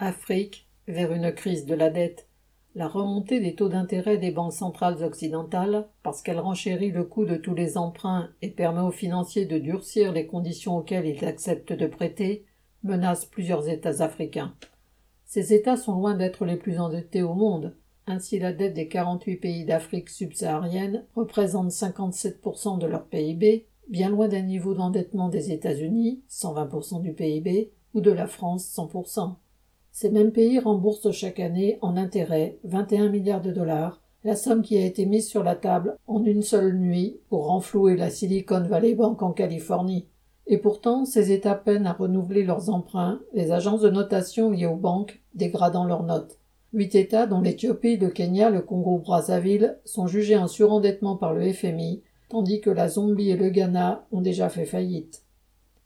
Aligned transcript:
Afrique 0.00 0.68
vers 0.86 1.12
une 1.12 1.32
crise 1.32 1.66
de 1.66 1.74
la 1.74 1.90
dette. 1.90 2.28
La 2.76 2.86
remontée 2.86 3.40
des 3.40 3.56
taux 3.56 3.68
d'intérêt 3.68 4.16
des 4.16 4.30
banques 4.30 4.52
centrales 4.52 5.02
occidentales, 5.02 5.88
parce 6.04 6.22
qu'elle 6.22 6.38
renchérit 6.38 6.92
le 6.92 7.02
coût 7.02 7.24
de 7.24 7.34
tous 7.34 7.54
les 7.54 7.76
emprunts 7.76 8.30
et 8.40 8.50
permet 8.50 8.80
aux 8.80 8.92
financiers 8.92 9.44
de 9.44 9.58
durcir 9.58 10.12
les 10.12 10.26
conditions 10.26 10.76
auxquelles 10.76 11.06
ils 11.06 11.24
acceptent 11.24 11.72
de 11.72 11.86
prêter, 11.88 12.46
menace 12.84 13.24
plusieurs 13.24 13.68
États 13.68 14.04
africains. 14.04 14.54
Ces 15.24 15.52
États 15.52 15.76
sont 15.76 15.94
loin 15.94 16.14
d'être 16.14 16.44
les 16.44 16.56
plus 16.56 16.78
endettés 16.78 17.22
au 17.22 17.34
monde. 17.34 17.74
Ainsi, 18.06 18.38
la 18.38 18.52
dette 18.52 18.74
des 18.74 18.86
48 18.86 19.36
pays 19.36 19.64
d'Afrique 19.64 20.10
subsaharienne 20.10 21.04
représente 21.16 21.70
57% 21.70 22.78
de 22.78 22.86
leur 22.86 23.06
PIB, 23.06 23.66
bien 23.88 24.10
loin 24.10 24.28
d'un 24.28 24.42
niveau 24.42 24.74
d'endettement 24.74 25.28
des 25.28 25.50
États-Unis, 25.50 26.22
120% 26.30 27.02
du 27.02 27.12
PIB, 27.12 27.72
ou 27.94 28.00
de 28.00 28.12
la 28.12 28.28
France, 28.28 28.72
100%. 28.76 29.34
Ces 29.90 30.10
mêmes 30.10 30.32
pays 30.32 30.58
remboursent 30.58 31.10
chaque 31.10 31.40
année 31.40 31.78
en 31.80 31.96
intérêt 31.96 32.58
21 32.64 33.08
milliards 33.08 33.42
de 33.42 33.52
dollars, 33.52 34.00
la 34.24 34.36
somme 34.36 34.62
qui 34.62 34.76
a 34.76 34.84
été 34.84 35.06
mise 35.06 35.28
sur 35.28 35.42
la 35.42 35.54
table 35.54 35.96
en 36.06 36.24
une 36.24 36.42
seule 36.42 36.76
nuit 36.76 37.20
pour 37.28 37.46
renflouer 37.46 37.96
la 37.96 38.10
Silicon 38.10 38.60
Valley 38.60 38.94
Bank 38.94 39.22
en 39.22 39.32
Californie. 39.32 40.06
Et 40.46 40.58
pourtant, 40.58 41.04
ces 41.04 41.30
États 41.30 41.54
peinent 41.54 41.86
à 41.86 41.92
renouveler 41.92 42.42
leurs 42.42 42.70
emprunts, 42.70 43.20
les 43.34 43.52
agences 43.52 43.82
de 43.82 43.90
notation 43.90 44.50
liées 44.50 44.66
aux 44.66 44.76
banques 44.76 45.20
dégradant 45.34 45.84
leurs 45.84 46.04
notes. 46.04 46.38
Huit 46.72 46.94
États, 46.94 47.26
dont 47.26 47.40
l'Éthiopie, 47.40 47.96
le 47.96 48.10
Kenya, 48.10 48.50
le 48.50 48.60
Congo-Brazzaville, 48.60 49.78
sont 49.84 50.06
jugés 50.06 50.36
en 50.36 50.48
surendettement 50.48 51.16
par 51.16 51.32
le 51.32 51.52
FMI, 51.52 52.02
tandis 52.28 52.60
que 52.60 52.70
la 52.70 52.88
Zombie 52.88 53.30
et 53.30 53.36
le 53.36 53.48
Ghana 53.48 54.06
ont 54.12 54.20
déjà 54.20 54.48
fait 54.48 54.66
faillite. 54.66 55.22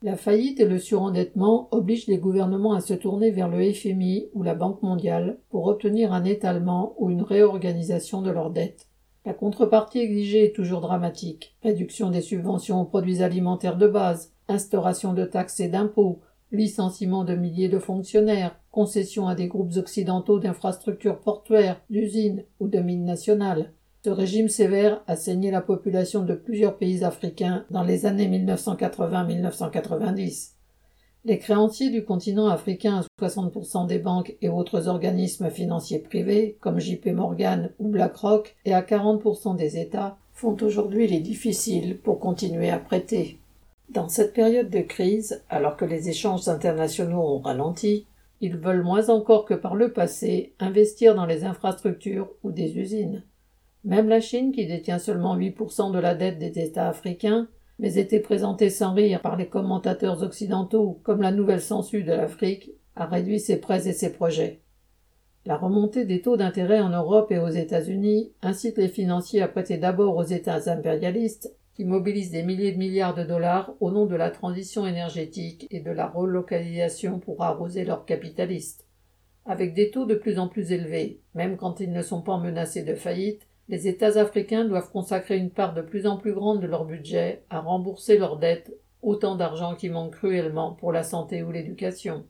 La 0.05 0.17
faillite 0.17 0.59
et 0.59 0.65
le 0.65 0.81
surendettement 0.81 1.69
obligent 1.71 2.09
les 2.09 2.19
gouvernements 2.19 2.73
à 2.73 2.81
se 2.81 2.93
tourner 2.93 3.31
vers 3.31 3.49
le 3.49 3.73
FMI 3.73 4.31
ou 4.35 4.43
la 4.43 4.57
Banque 4.57 4.83
mondiale 4.83 5.39
pour 5.49 5.69
obtenir 5.69 6.13
un 6.13 6.25
étalement 6.25 6.97
ou 6.99 7.11
une 7.11 7.23
réorganisation 7.23 8.21
de 8.21 8.33
leurs 8.33 8.51
dettes. 8.51 8.89
La 9.25 9.33
contrepartie 9.33 10.01
exigée 10.01 10.47
est 10.47 10.57
toujours 10.57 10.81
dramatique. 10.81 11.55
Réduction 11.63 12.11
des 12.11 12.21
subventions 12.21 12.81
aux 12.81 12.85
produits 12.85 13.23
alimentaires 13.23 13.77
de 13.77 13.87
base, 13.87 14.33
instauration 14.49 15.13
de 15.13 15.25
taxes 15.25 15.61
et 15.61 15.69
d'impôts, 15.69 16.19
licenciement 16.51 17.23
de 17.23 17.37
milliers 17.37 17.69
de 17.69 17.79
fonctionnaires, 17.79 18.59
concession 18.73 19.29
à 19.29 19.37
des 19.37 19.47
groupes 19.47 19.77
occidentaux 19.77 20.41
d'infrastructures 20.41 21.21
portuaires, 21.21 21.81
d'usines 21.91 22.43
ou 22.59 22.67
de 22.67 22.81
mines 22.81 23.05
nationales. 23.05 23.73
Ce 24.05 24.11
régime 24.11 24.49
sévère 24.49 25.01
a 25.07 25.15
saigné 25.15 25.53
la 25.53 25.61
population 25.61 26.25
de 26.25 26.35
plusieurs 26.35 26.77
pays 26.77 27.05
africains 27.05 27.65
dans 27.71 27.85
les 27.85 28.05
années 28.05 28.27
1980-1990. 28.27 30.55
Les 31.25 31.39
créanciers 31.39 31.91
du 31.91 32.05
continent 32.05 32.49
africain 32.49 32.99
à 32.99 33.05
60% 33.25 33.87
des 33.87 34.01
banques 34.01 34.35
et 34.43 34.49
autres 34.49 34.89
organismes 34.89 35.51
financiers 35.51 36.01
privés, 36.01 36.57
comme 36.59 36.81
JP 36.81 37.13
Morgan 37.13 37.71
ou 37.79 37.91
BlackRock, 37.91 38.57
et 38.65 38.75
à 38.75 38.83
40% 38.83 39.55
des 39.55 39.79
États, 39.79 40.19
font 40.33 40.57
aujourd'hui 40.61 41.07
les 41.07 41.21
difficiles 41.21 41.97
pour 41.97 42.19
continuer 42.19 42.71
à 42.71 42.81
prêter. 42.81 43.39
Dans 43.89 44.09
cette 44.09 44.35
période 44.35 44.69
de 44.69 44.81
crise, 44.81 45.45
alors 45.49 45.77
que 45.77 45.85
les 45.85 46.09
échanges 46.09 46.49
internationaux 46.49 47.23
ont 47.23 47.39
ralenti, 47.39 48.09
ils 48.41 48.57
veulent 48.57 48.83
moins 48.83 49.11
encore 49.11 49.45
que 49.45 49.55
par 49.55 49.77
le 49.77 49.93
passé 49.93 50.55
investir 50.59 51.15
dans 51.15 51.27
les 51.27 51.45
infrastructures 51.45 52.33
ou 52.43 52.51
des 52.51 52.77
usines. 52.77 53.23
Même 53.85 54.09
la 54.09 54.21
Chine, 54.21 54.53
qui 54.53 54.67
détient 54.67 54.99
seulement 54.99 55.37
8% 55.37 55.93
de 55.93 55.99
la 55.99 56.15
dette 56.15 56.39
des 56.39 56.59
États 56.59 56.89
africains, 56.89 57.49
mais 57.79 57.97
était 57.97 58.21
présentée 58.21 58.71
sans 58.71 58.95
rire 58.95 59.21
par 59.21 59.37
les 59.37 59.49
commentateurs 59.49 60.23
occidentaux 60.23 61.01
comme 61.03 61.21
la 61.21 61.33
nouvelle 61.33 61.61
censure 61.61 62.05
de 62.05 62.13
l'Afrique, 62.13 62.71
a 62.95 63.07
réduit 63.07 63.41
ses 63.41 63.61
prêts 63.61 63.89
et 63.89 63.93
ses 63.93 64.13
projets. 64.13 64.61
La 65.45 65.57
remontée 65.57 66.05
des 66.05 66.21
taux 66.21 66.37
d'intérêt 66.37 66.81
en 66.81 66.91
Europe 66.91 67.33
et 67.33 67.39
aux 67.39 67.49
États-Unis 67.49 68.31
incite 68.43 68.79
les 68.79 68.87
financiers 68.87 69.43
à 69.43 69.49
prêter 69.49 69.79
d'abord 69.79 70.17
aux 70.17 70.23
États 70.23 70.71
impérialistes, 70.71 71.53
qui 71.75 71.85
mobilisent 71.85 72.31
des 72.31 72.45
milliers 72.45 72.71
de 72.71 72.79
milliards 72.79 73.15
de 73.15 73.25
dollars 73.25 73.73
au 73.81 73.91
nom 73.91 74.07
de 74.07 74.15
la 74.15 74.31
transition 74.31 74.87
énergétique 74.87 75.67
et 75.71 75.81
de 75.81 75.91
la 75.91 76.07
relocalisation 76.07 77.19
pour 77.19 77.43
arroser 77.43 77.85
leurs 77.85 78.05
capitalistes. 78.05 78.87
Avec 79.45 79.75
des 79.75 79.91
taux 79.91 80.07
de 80.07 80.15
plus 80.15 80.39
en 80.39 80.47
plus 80.47 80.71
élevés, 80.71 81.21
même 81.35 81.57
quand 81.57 81.81
ils 81.81 81.91
ne 81.91 82.03
sont 82.03 82.23
pas 82.23 82.39
menacés 82.39 82.85
de 82.85 82.95
faillite, 82.95 83.49
les 83.69 83.89
États 83.89 84.19
africains 84.19 84.65
doivent 84.65 84.91
consacrer 84.91 85.37
une 85.39 85.51
part 85.51 85.75
de 85.75 85.83
plus 85.83 86.07
en 86.07 86.17
plus 86.17 86.33
grande 86.33 86.61
de 86.61 86.67
leur 86.67 86.85
budget 86.85 87.45
à 87.49 87.61
rembourser 87.61 88.19
leurs 88.19 88.39
dettes, 88.39 88.75
autant 89.03 89.37
d'argent 89.37 89.75
qui 89.75 89.89
manque 89.89 90.15
cruellement 90.15 90.73
pour 90.73 90.93
la 90.93 91.03
santé 91.03 91.43
ou 91.43 91.51
l'éducation. 91.51 92.27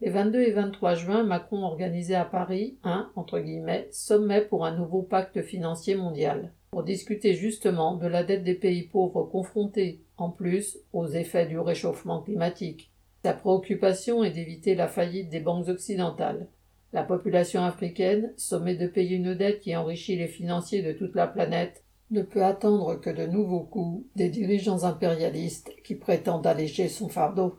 Les 0.00 0.10
22 0.10 0.40
et 0.40 0.50
23 0.50 0.94
juin, 0.94 1.22
Macron 1.22 1.62
organisait 1.62 2.16
à 2.16 2.24
Paris 2.24 2.76
un 2.82 3.10
entre 3.14 3.38
guillemets, 3.38 3.88
sommet 3.92 4.40
pour 4.40 4.66
un 4.66 4.76
nouveau 4.76 5.02
pacte 5.02 5.42
financier 5.42 5.94
mondial, 5.94 6.52
pour 6.72 6.82
discuter 6.82 7.34
justement 7.34 7.94
de 7.96 8.08
la 8.08 8.24
dette 8.24 8.42
des 8.42 8.56
pays 8.56 8.82
pauvres 8.82 9.22
confrontés, 9.22 10.02
en 10.16 10.30
plus, 10.30 10.78
aux 10.92 11.06
effets 11.06 11.46
du 11.46 11.58
réchauffement 11.58 12.20
climatique. 12.20 12.90
Sa 13.24 13.32
préoccupation 13.32 14.24
est 14.24 14.32
d'éviter 14.32 14.74
la 14.74 14.88
faillite 14.88 15.28
des 15.28 15.38
banques 15.38 15.68
occidentales. 15.68 16.48
La 16.92 17.02
population 17.02 17.64
africaine, 17.64 18.34
sommée 18.36 18.76
de 18.76 18.86
payer 18.86 19.16
une 19.16 19.34
dette 19.34 19.60
qui 19.60 19.74
enrichit 19.74 20.16
les 20.16 20.28
financiers 20.28 20.82
de 20.82 20.92
toute 20.92 21.14
la 21.14 21.26
planète, 21.26 21.84
ne 22.10 22.20
peut 22.20 22.44
attendre 22.44 22.96
que 22.96 23.08
de 23.08 23.26
nouveaux 23.26 23.64
coups 23.64 24.04
des 24.14 24.28
dirigeants 24.28 24.84
impérialistes 24.84 25.72
qui 25.82 25.94
prétendent 25.94 26.46
alléger 26.46 26.88
son 26.88 27.08
fardeau. 27.08 27.58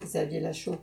Xavier 0.00 0.38
Lachaud. 0.38 0.76